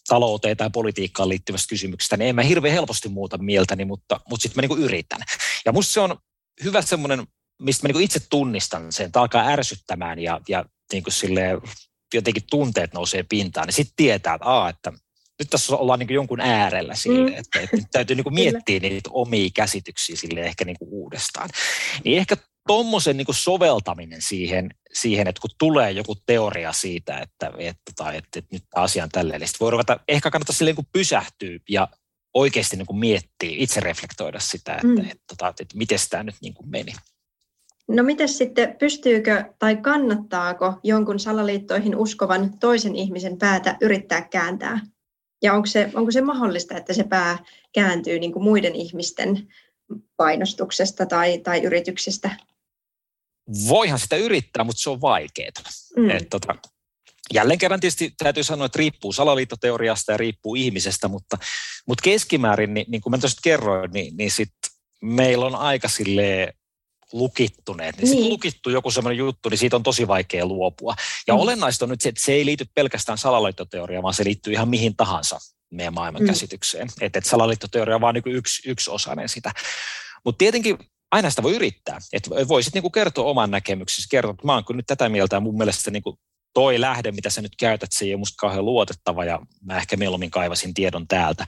[0.08, 4.58] talouteen tai politiikkaan liittyvästä kysymyksestä, niin en mä hirveän helposti muuta mieltäni, mutta, mutta sitten
[4.58, 5.20] mä niin kuin yritän.
[5.66, 6.18] Ja musta se on
[6.64, 7.28] hyvä semmoinen,
[7.62, 11.62] mistä mä niin kuin itse tunnistan sen, että alkaa ärsyttämään ja, ja niin kuin silleen,
[12.14, 14.92] jotenkin tunteet nousee pintaan, niin sitten tietää, että, aa, että
[15.40, 17.38] nyt tässä ollaan niin jonkun äärellä sille, mm.
[17.38, 21.50] että, että täytyy niin miettiä niitä omia käsityksiä sille ehkä niin uudestaan.
[22.04, 22.38] Niin ehkä
[22.70, 28.40] tuommoisen niin soveltaminen siihen, siihen, että kun tulee joku teoria siitä, että, että, tai, että,
[28.40, 31.88] että nyt tämä asia on tälleen, niin voi ruveta, ehkä kannattaa silleen niin pysähtyä ja
[32.34, 34.98] oikeasti niin kuin miettiä, itse reflektoida sitä, että, mm.
[34.98, 36.94] että, että, että, että miten tämä nyt niin kuin meni.
[37.88, 44.80] No miten sitten, pystyykö tai kannattaako jonkun salaliittoihin uskovan toisen ihmisen päätä yrittää kääntää?
[45.42, 47.38] Ja onko se, onko se mahdollista, että se pää
[47.74, 49.48] kääntyy niin kuin muiden ihmisten
[50.18, 52.49] painostuksesta tai, tai yrityksistä?
[53.68, 55.52] Voihan sitä yrittää, mutta se on vaikeaa.
[55.98, 56.10] Mm.
[56.10, 56.56] Et, tota,
[57.34, 61.38] jälleen kerran tietysti täytyy sanoa, että riippuu salaliittoteoriasta ja riippuu ihmisestä, mutta,
[61.88, 64.54] mutta keskimäärin, niin, niin kuin mä tuossa kerroin, niin, niin sit
[65.02, 66.54] meillä on aika silleen
[67.14, 68.30] lukittuneet, niin, niin.
[68.30, 70.96] lukittu joku semmoinen juttu, niin siitä on tosi vaikea luopua.
[71.28, 71.40] Ja mm.
[71.40, 74.96] olennaista on nyt se, että se ei liity pelkästään salaliittoteoriaan, vaan se liittyy ihan mihin
[74.96, 75.40] tahansa
[75.72, 76.28] meidän maailman mm.
[76.28, 76.90] käsitykseen.
[77.02, 79.52] Että et salaliittoteoria on vain niin yksi, yksi osainen sitä.
[80.26, 80.78] Mutta tietenkin
[81.12, 82.00] aina sitä voi yrittää.
[82.14, 85.58] Että voisit niinku kertoa oman näkemyksesi, kertoa, että mä oon nyt tätä mieltä ja mun
[85.58, 86.20] mielestä niinku
[86.54, 89.98] toi lähde, mitä sä nyt käytät, se ei ole musta kauhean luotettava ja mä ehkä
[89.98, 91.46] mieluummin kaivasin tiedon täältä.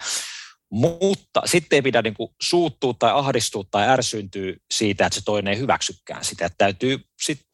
[0.72, 5.54] Mutta sitten ei pidä niin kuin suuttua tai ahdistua tai ärsyyntyä siitä, että se toinen
[5.54, 6.46] ei hyväksykään sitä.
[6.46, 7.52] Että täytyy sitten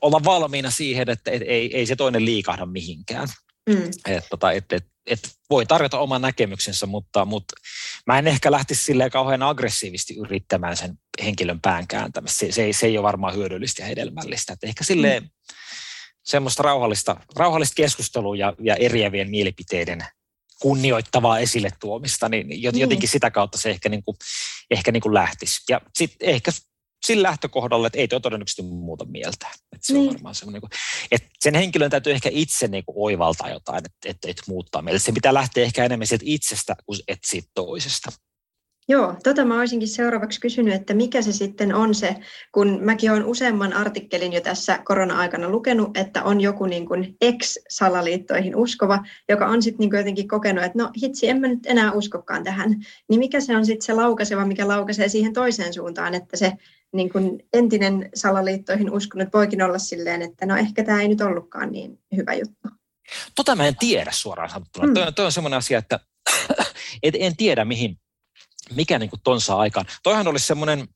[0.00, 3.28] olla valmiina siihen, että et, ei, ei se toinen liikahda mihinkään.
[3.68, 3.90] Mm.
[4.06, 5.20] Et, tota, et, et, et
[5.50, 7.54] voi tarjota oman näkemyksensä, mutta, mutta
[8.06, 12.38] mä en ehkä lähtisi silleen kauhean aggressiivisesti yrittämään sen henkilön pään kääntämistä.
[12.38, 14.52] Se, se, ei, se ei ole varmaan hyödyllistä ja hedelmällistä.
[14.52, 15.28] Et ehkä silleen mm.
[16.24, 20.04] semmoista rauhallista, rauhallista keskustelua ja, ja eriävien mielipiteiden
[20.60, 23.08] kunnioittavaa esille tuomista, niin, niin jotenkin niin.
[23.08, 24.16] sitä kautta se ehkä, niin kuin,
[24.70, 25.60] ehkä niin kuin lähtisi.
[25.68, 26.50] Ja sitten ehkä
[27.06, 29.46] sillä lähtökohdalla, että ei tuo todennäköisesti muuta mieltä.
[29.72, 30.08] Että se niin.
[30.08, 30.62] on varmaan semmoinen,
[31.10, 34.98] että sen henkilön täytyy ehkä itse niin kuin oivaltaa jotain, että, että, että muuttaa mieltä.
[34.98, 38.12] Se pitää lähteä ehkä enemmän sieltä itsestä kuin että siitä toisesta.
[38.88, 42.16] Joo, tota mä olisinkin seuraavaksi kysynyt, että mikä se sitten on se,
[42.52, 48.56] kun mäkin olen useamman artikkelin jo tässä korona-aikana lukenut, että on joku niin kuin ex-salaliittoihin
[48.56, 52.44] uskova, joka on sitten niin jotenkin kokenut, että no hitsi, en mä nyt enää uskokaan
[52.44, 52.70] tähän.
[53.08, 56.52] Niin mikä se on sitten se laukaiseva, mikä laukaisee siihen toiseen suuntaan, että se
[56.92, 61.72] niin kuin entinen salaliittoihin uskonut voikin olla silleen, että no ehkä tämä ei nyt ollutkaan
[61.72, 62.68] niin hyvä juttu.
[63.36, 64.86] Tota mä en tiedä suoraan sanottuna.
[64.86, 64.94] Mm.
[64.94, 66.00] Tuo, tuo on semmoinen asia, että
[67.02, 67.98] et en tiedä mihin,
[68.74, 69.86] mikä niin kuin ton saa aikaan.
[70.02, 70.88] Toihan olisi semmoinen,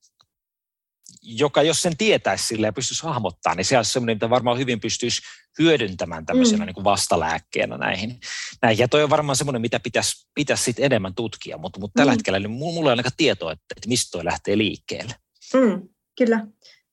[1.22, 4.80] joka jos sen tietäisi sille ja pystyisi hahmottaa, niin se olisi semmoinen, mitä varmaan hyvin
[4.80, 5.22] pystyisi
[5.58, 6.66] hyödyntämään tämmöisenä mm.
[6.66, 8.20] niin kuin vastalääkkeenä näihin.
[8.62, 8.78] näihin.
[8.78, 12.16] Ja toi on varmaan semmoinen, mitä pitäisi, pitäisi sit enemmän tutkia, mutta, mutta tällä mm.
[12.16, 15.14] hetkellä niin mulla ei ainakaan tietoa, että, että mistä toi lähtee liikkeelle.
[15.54, 16.46] Mm, kyllä.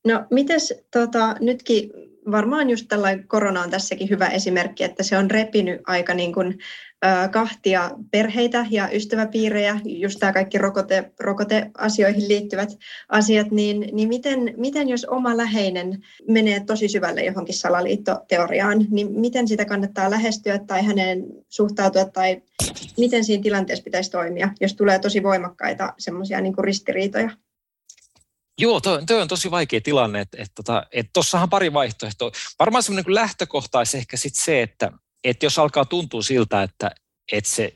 [0.07, 1.91] No mites tota, nytkin
[2.31, 6.59] varmaan just tällainen korona on tässäkin hyvä esimerkki, että se on repinyt aika niin kuin,
[7.05, 12.69] äh, kahtia perheitä ja ystäväpiirejä, just tämä kaikki rokote, rokoteasioihin liittyvät
[13.09, 19.47] asiat, niin, niin miten, miten jos oma läheinen menee tosi syvälle johonkin salaliittoteoriaan, niin miten
[19.47, 22.41] sitä kannattaa lähestyä tai häneen suhtautua tai
[22.97, 27.29] miten siinä tilanteessa pitäisi toimia, jos tulee tosi voimakkaita semmoisia niin ristiriitoja?
[28.61, 32.31] Joo, toi, toi on tosi vaikea tilanne, että et, tota, et tossahan pari vaihtoehtoa.
[32.59, 34.91] Varmaan semmoinen niin lähtökohta olisi ehkä sit se, että
[35.23, 36.91] et jos alkaa tuntua siltä, että
[37.31, 37.73] et se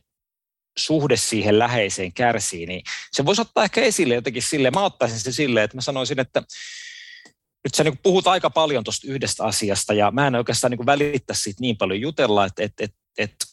[0.77, 4.71] suhde siihen läheiseen kärsii, niin se voisi ottaa ehkä esille jotenkin sille.
[4.71, 6.43] Mä ottaisin sen silleen, että mä sanoisin, että
[7.63, 11.35] nyt sä niin puhut aika paljon tuosta yhdestä asiasta ja mä en oikeastaan niin välittää
[11.35, 13.45] siitä niin paljon jutella, että, että, että, että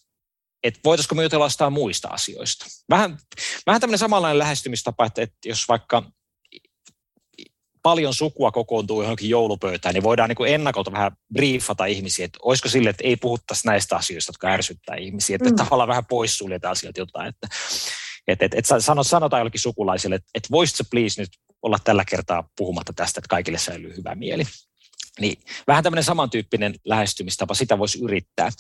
[0.64, 2.66] että voitaisiko me jutella jostain muista asioista.
[2.90, 3.18] Vähän,
[3.66, 6.12] vähän tämmöinen samanlainen lähestymistapa, että, että jos vaikka
[7.84, 12.68] paljon sukua kokoontuu johonkin joulupöytään, niin voidaan niin kuin ennakolta vähän briefata ihmisiä, että olisiko
[12.68, 15.56] sille, että ei puhuttaisi näistä asioista, jotka ärsyttää ihmisiä, että mm.
[15.56, 17.46] tavallaan vähän poissuljetaan asiat jotain, että
[18.28, 21.30] että, että, että sanot, sanotaan jollekin sukulaisille, että, että voisitko please nyt
[21.62, 24.44] olla tällä kertaa puhumatta tästä, että kaikille säilyy hyvä mieli.
[25.20, 28.50] Niin vähän tämmöinen samantyyppinen lähestymistapa, sitä voisi yrittää.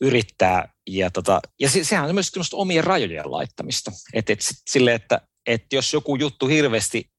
[0.00, 0.68] yrittää.
[0.86, 3.92] Ja, tota, ja se, sehän on myös omien rajojen laittamista.
[4.12, 7.10] Että, että, sille, että, että jos joku juttu hirveästi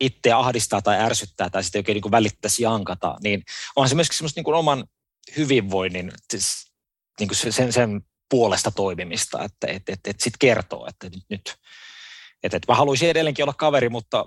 [0.00, 3.42] itseä ahdistaa tai ärsyttää tai sitten oikein niin välittäisi jankata, niin
[3.76, 4.84] onhan se myöskin semmoista niin kuin oman
[5.36, 6.72] hyvinvoinnin siis,
[7.20, 11.56] niin kuin sen, sen puolesta toimimista, että et, et, et sitten kertoo, että nyt, nyt
[12.42, 14.24] että, että mä haluaisin edelleenkin olla kaveri, mutta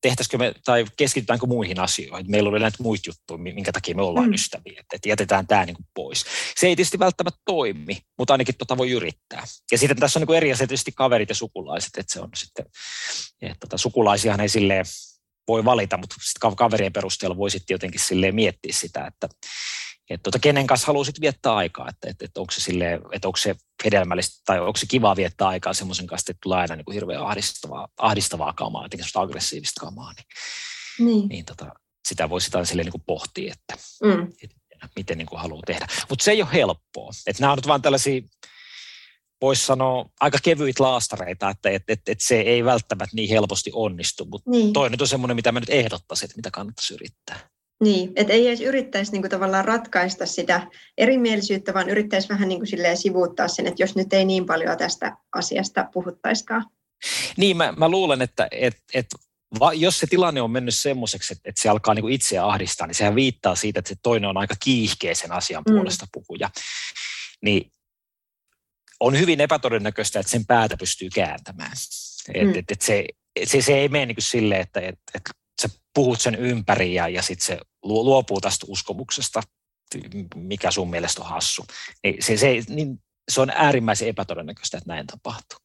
[0.00, 2.30] tehtäisikö me, tai keskitytäänkö muihin asioihin.
[2.30, 4.34] Meillä oli näitä muita juttuja, minkä takia me ollaan mm.
[4.34, 6.24] ystäviä, että, jätetään tämä niin kuin pois.
[6.56, 9.44] Se ei tietysti välttämättä toimi, mutta ainakin tota voi yrittää.
[9.72, 12.28] Ja sitten tässä on niin kuin eri asiat, tietysti kaverit ja sukulaiset, että se on
[12.36, 12.66] sitten,
[13.42, 14.84] että tota, sukulaisiahan ei silleen
[15.48, 19.28] voi valita, mutta sitten kaverien perusteella voi sitten jotenkin silleen miettiä sitä, että,
[20.10, 23.36] että tota, kenen kanssa haluaisit viettää aikaa, että, että, että onko se silleen, että onko
[23.36, 26.94] se hedelmällistä tai onko se kiva viettää aikaa semmoisen kanssa, että tulee aina niin kuin
[26.94, 30.26] hirveän ahdistavaa, ahdistavaa kamaa, jotenkin aggressiivista kamaa, niin,
[31.06, 31.28] niin.
[31.28, 31.72] niin tota,
[32.08, 34.32] sitä voi sitä silleen niin kuin pohtia, että, mm.
[34.42, 34.56] että
[34.96, 35.86] miten niin kuin haluaa tehdä.
[36.08, 37.10] Mutta se ei ole helppoa.
[37.26, 38.22] Että nämä on nyt vaan tällaisia,
[39.40, 44.24] voisi sanoa, aika kevyitä laastareita, että et, et, et se ei välttämättä niin helposti onnistu,
[44.24, 44.72] mutta niin.
[44.72, 47.50] toi nyt on semmoinen, mitä mä nyt ehdottaisin, että mitä kannattaisi yrittää.
[47.84, 50.66] Niin, että ei edes yrittäisi niin kuin tavallaan ratkaista sitä
[50.98, 55.16] erimielisyyttä, vaan yrittäisi vähän niin kuin sivuuttaa sen, että jos nyt ei niin paljon tästä
[55.32, 56.66] asiasta puhuttaiskaan.
[57.36, 59.06] Niin, mä, mä luulen, että et, et,
[59.60, 62.86] va, jos se tilanne on mennyt semmoiseksi, että, että se alkaa niin kuin itseä ahdistaa,
[62.86, 65.74] niin sehän viittaa siitä, että se toinen on aika kiihkeä sen asian mm.
[65.74, 66.50] puolesta puhuja.
[67.42, 67.72] Niin
[69.00, 71.72] on hyvin epätodennäköistä, että sen päätä pystyy kääntämään.
[72.28, 72.50] Mm.
[72.50, 73.04] Et, et, et se,
[73.44, 75.22] se, se ei mene niin kuin silleen, että et, et
[75.62, 79.42] sä puhut sen ympäri ja, ja sitten se luopuu tästä uskomuksesta,
[80.36, 81.64] mikä sun mielestä on hassu.
[82.04, 85.58] Niin se, se, niin se on äärimmäisen epätodennäköistä, että näin tapahtuu.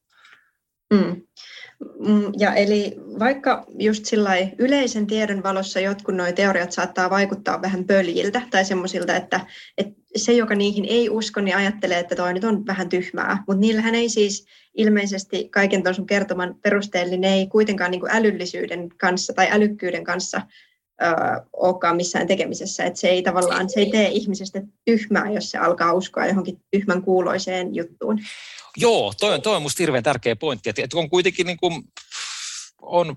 [0.94, 1.22] Mm.
[2.08, 4.04] mm ja eli vaikka just
[4.58, 9.46] yleisen tiedon valossa jotkut nuo teoriat saattaa vaikuttaa vähän pöljiltä tai semmoisilta, että,
[9.78, 13.44] että se, joka niihin ei usko, niin ajattelee, että toi nyt on vähän tyhmää.
[13.46, 18.12] Mutta niillähän ei siis ilmeisesti kaiken tuon sun kertoman perusteella, niin ei kuitenkaan niin kuin
[18.12, 20.42] älyllisyyden kanssa tai älykkyyden kanssa
[21.02, 21.06] ö,
[21.52, 22.84] olekaan missään tekemisessä.
[22.84, 27.02] Että se ei tavallaan, se ei tee ihmisestä tyhmää, jos se alkaa uskoa johonkin tyhmän
[27.02, 28.20] kuuloiseen juttuun.
[28.76, 31.82] Joo, toi on, toi on musta hirveän tärkeä pointti, että on kuitenkin niin kuin,
[32.82, 33.16] on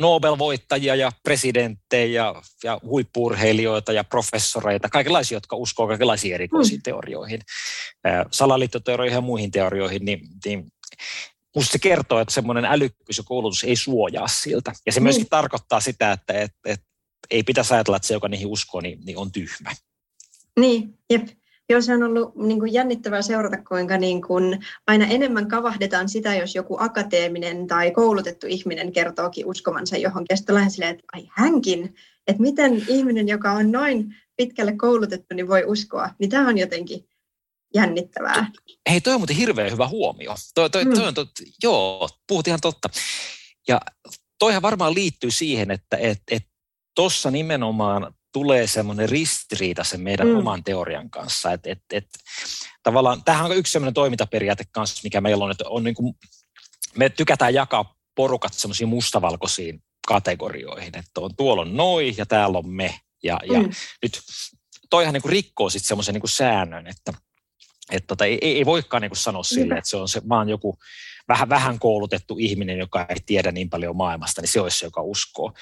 [0.00, 6.82] Nobel-voittajia ja presidenttejä ja, ja huippurheilijoita ja professoreita, kaikenlaisia, jotka uskoo kaikenlaisiin erikoisiin mm.
[6.82, 7.40] teorioihin,
[8.30, 10.72] salaliittoteorioihin ja muihin teorioihin, niin, niin
[11.54, 14.72] Minusta se kertoo, että semmoinen älykkyys ja koulutus ei suojaa siltä.
[14.86, 15.30] Ja se myöskin mm.
[15.30, 16.86] tarkoittaa sitä, että, että, että
[17.30, 19.70] ei pitäisi ajatella, että se, joka niihin uskoo, niin, niin on tyhmä.
[20.60, 21.28] Niin, jep.
[21.70, 26.34] Joo, se on ollut niin kuin jännittävää seurata, kuinka niin kuin aina enemmän kavahdetaan sitä,
[26.34, 30.36] jos joku akateeminen tai koulutettu ihminen kertookin uskomansa johonkin.
[30.36, 31.94] Sitten silleen, että ai hänkin,
[32.26, 36.10] että miten ihminen, joka on noin pitkälle koulutettu, niin voi uskoa.
[36.18, 37.04] Niin tämä on jotenkin
[37.74, 38.50] jännittävää.
[38.90, 40.34] Hei, toi on muuten hirveän hyvä huomio.
[40.54, 41.30] Toi, toi, toi on tot,
[41.62, 42.88] joo, puhut ihan totta.
[43.68, 43.80] Ja
[44.38, 46.46] toihan varmaan liittyy siihen, että et, et
[46.94, 50.36] tuossa nimenomaan tulee semmoinen ristiriita sen meidän mm.
[50.36, 51.52] oman teorian kanssa.
[51.52, 52.08] Et, et, et,
[52.82, 56.14] tavallaan, tämähän on yksi semmoinen toimintaperiaate kanssa, mikä meillä on, että on niin kuin,
[56.96, 62.68] me tykätään jakaa porukat semmoisiin mustavalkoisiin kategorioihin, että on, tuolla on noi ja täällä on
[62.68, 63.00] me.
[63.22, 63.52] Ja, mm.
[63.52, 63.60] ja
[64.02, 64.20] nyt
[64.90, 67.12] toihan niin kuin rikkoo sitten semmoisen niin säännön, että,
[67.90, 70.78] että tota, ei, ei voikaan niin sanoa sille, että se on se, vaan joku
[71.28, 75.02] vähän, vähän koulutettu ihminen, joka ei tiedä niin paljon maailmasta, niin se olisi se, joka
[75.02, 75.52] uskoo.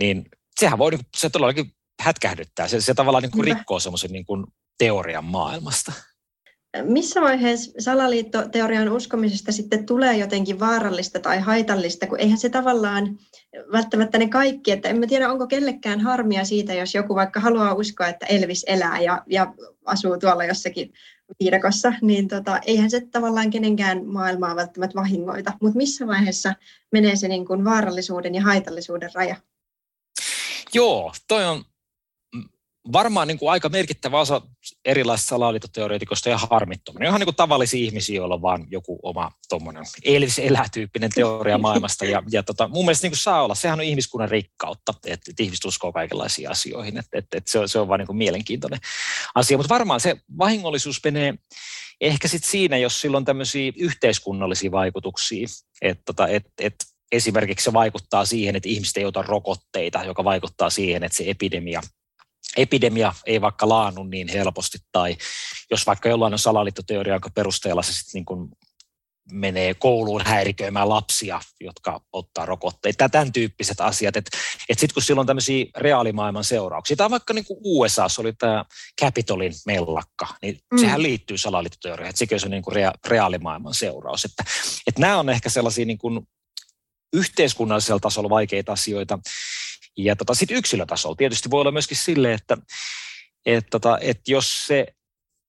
[0.00, 0.24] Niin
[0.60, 2.68] sehän voi, niinku, se todellakin hätkähdyttää.
[2.68, 4.44] Se, se tavallaan niin kuin rikkoo semmoisen niin kuin
[4.78, 5.92] teorian maailmasta.
[6.82, 13.18] Missä vaiheessa salaliittoteorian uskomisesta sitten tulee jotenkin vaarallista tai haitallista, kun eihän se tavallaan
[13.72, 17.74] välttämättä ne kaikki, että en mä tiedä onko kellekään harmia siitä, jos joku vaikka haluaa
[17.74, 19.54] uskoa, että Elvis elää ja, ja
[19.84, 20.92] asuu tuolla jossakin
[21.40, 26.54] viidakossa, niin tota, eihän se tavallaan kenenkään maailmaa välttämättä vahingoita, mutta missä vaiheessa
[26.92, 29.36] menee se niin kuin vaarallisuuden ja haitallisuuden raja?
[30.74, 31.64] Joo, toi on
[32.92, 34.42] varmaan niin kuin aika merkittävä osa
[34.84, 37.08] erilaisista salaliittoteoreetikoista ja harmittomia.
[37.08, 42.04] Ihan niin kuin tavallisia ihmisiä, joilla on vaan joku oma tuommoinen Elvis elätyyppinen teoria maailmasta.
[42.04, 45.42] Ja, ja tota, mun mielestä niin kuin saa olla, sehän on ihmiskunnan rikkautta, että, että
[45.42, 46.98] ihmiset uskoo kaikenlaisiin asioihin.
[46.98, 48.80] Että, että, että se, on, se on vaan niin kuin mielenkiintoinen
[49.34, 49.56] asia.
[49.56, 51.34] Mutta varmaan se vahingollisuus menee
[52.00, 55.46] ehkä sitten siinä, jos sillä on tämmöisiä yhteiskunnallisia vaikutuksia.
[55.82, 60.70] Että, tota, että, että esimerkiksi se vaikuttaa siihen, että ihmiset ei ota rokotteita, joka vaikuttaa
[60.70, 61.80] siihen, että se epidemia
[62.56, 65.16] epidemia ei vaikka laannu niin helposti, tai
[65.70, 68.48] jos vaikka jollain on salaliittoteoria, jonka perusteella se sitten niin kuin
[69.32, 73.08] menee kouluun häiriköimään lapsia, jotka ottaa rokotteita.
[73.08, 74.16] Tämän tyyppiset asiat.
[74.16, 74.38] Että
[74.68, 78.64] et sitten kun silloin tämmöisiä reaalimaailman seurauksia, tai vaikka niin kuin USA oli tämä
[79.00, 80.78] Capitolin mellakka, niin mm.
[80.78, 84.24] sehän liittyy salaliittoteoriaan, että sekin on niin kuin rea- reaalimaailman seuraus.
[84.24, 84.44] Että,
[84.86, 86.28] että nämä on ehkä sellaisia niin kuin
[87.12, 89.18] yhteiskunnallisella tasolla vaikeita asioita.
[89.96, 92.56] Ja tota, sitten yksilötasolla tietysti voi olla myöskin sille, että
[93.46, 94.86] et, tota, et jos se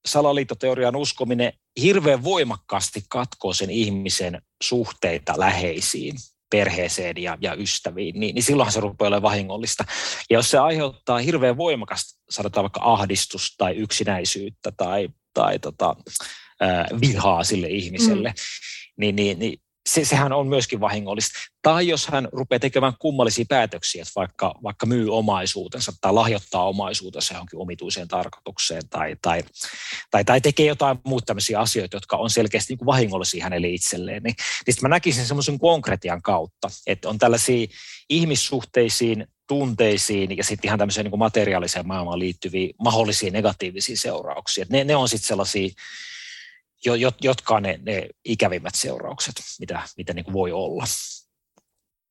[0.06, 6.16] salaliittoteorian uskominen hirveän voimakkaasti katkoo sen ihmisen suhteita läheisiin,
[6.52, 9.86] perheeseen ja, ja ystäviin, niin, niin silloinhan se rupeaa olemaan vahingollista.
[10.30, 15.96] Ja jos se aiheuttaa hirveän voimakasta, sanotaan vaikka ahdistusta tai yksinäisyyttä tai, tai tota,
[16.64, 18.36] äh, vihaa sille ihmiselle, mm.
[18.98, 21.40] niin, niin, niin se, sehän on myöskin vahingollista.
[21.62, 27.34] Tai jos hän rupeaa tekemään kummallisia päätöksiä, että vaikka, vaikka myy omaisuutensa tai lahjoittaa omaisuutensa
[27.34, 29.44] johonkin omituiseen tarkoitukseen tai, tai,
[30.12, 34.24] tai, tai tekee jotain muuta tämmöisiä asioita, jotka on selkeästi niin kuin vahingollisia hänelle itselleen,
[34.24, 34.36] niin,
[34.68, 37.68] niin mä näkisin semmoisen konkretian kautta, että on tällaisia
[38.10, 44.66] ihmissuhteisiin, tunteisiin ja sitten ihan tämmöiseen niin kuin materiaaliseen maailmaan liittyviä mahdollisia negatiivisia seurauksia.
[44.70, 45.70] Ne, ne on sitten sellaisia
[46.94, 50.84] jo, jotka on ne, ne ikävimmät seuraukset, mitä, mitä niin kuin voi olla.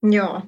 [0.02, 0.42] Joo.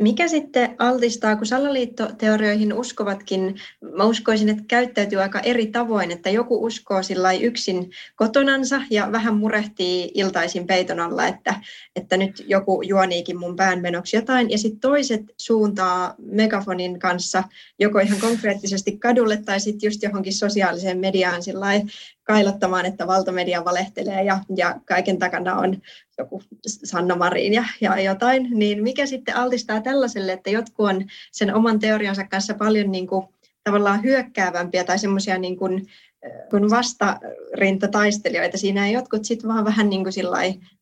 [0.00, 3.60] Mikä sitten altistaa, kun salaliittoteorioihin uskovatkin,
[3.96, 9.36] mä uskoisin, että käyttäytyy aika eri tavoin, että joku uskoo sillä yksin kotonansa ja vähän
[9.36, 11.54] murehtii iltaisin peiton alla, että,
[11.96, 17.44] että nyt joku juoniikin mun päänmenoksi jotain, ja sitten toiset suuntaa megafonin kanssa
[17.78, 21.66] joko ihan konkreettisesti kadulle tai sitten just johonkin sosiaaliseen mediaan sillä
[22.24, 25.82] kailottamaan, että valtamedia valehtelee ja, ja kaiken takana on
[26.18, 31.54] joku Sanna Marin ja, ja jotain, niin mikä sitten altistaa tällaiselle, että jotkut on sen
[31.54, 33.26] oman teoriansa kanssa paljon niin kuin,
[33.64, 35.86] tavallaan hyökkäävämpiä tai semmoisia niin kuin,
[36.50, 40.14] kun vastarintataistelijoita siinä ja jotkut sitten vaan vähän niin kuin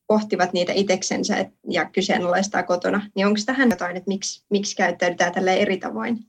[0.07, 5.53] pohtivat niitä iteksensä ja kyseenalaistaa kotona, niin onko tähän jotain, että miksi, miksi käyttäydytään tällä
[5.53, 6.19] eri tavoin?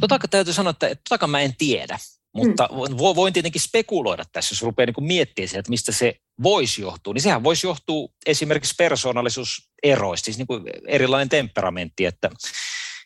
[0.00, 1.98] Tota täytyy sanoa, että tota mä en tiedä.
[2.34, 2.96] Mutta hmm.
[2.96, 7.14] voin tietenkin spekuloida tässä, jos rupeaa niin miettimään että mistä se voisi johtua.
[7.14, 12.30] Niin sehän voisi johtua esimerkiksi persoonallisuuseroista, siis niin kuin erilainen temperamentti, että,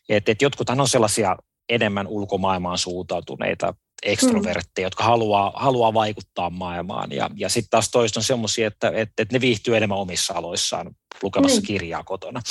[0.09, 1.37] että, että jotkuthan on sellaisia
[1.69, 4.85] enemmän ulkomaailmaan suuntautuneita ekstrovertteja, hmm.
[4.85, 7.11] jotka haluaa, haluaa vaikuttaa maailmaan.
[7.11, 10.91] Ja, ja sitten taas toista on semmoisia, että, että, että ne viihtyy enemmän omissa aloissaan
[11.23, 11.67] lukemassa hmm.
[11.67, 12.41] kirjaa kotona.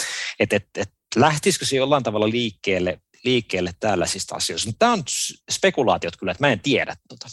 [0.40, 4.68] Että et, et, lähtisikö se jollain tavalla liikkeelle liikkeelle tällaisista asioista.
[4.68, 5.02] Mutta tämä on
[5.50, 6.96] spekulaatiot kyllä, että mä en tiedä.
[7.08, 7.28] Tota.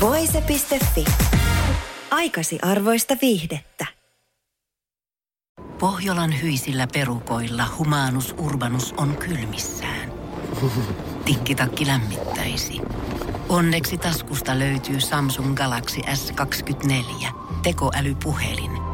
[0.00, 1.04] Voise.fi.
[2.10, 3.86] Aikasi arvoista viihdettä.
[5.80, 10.12] Pohjolan hyisillä perukoilla humanus urbanus on kylmissään.
[11.24, 12.80] Tikkitakki lämmittäisi.
[13.48, 17.26] Onneksi taskusta löytyy Samsung Galaxy S24
[17.62, 18.70] tekoälypuhelin–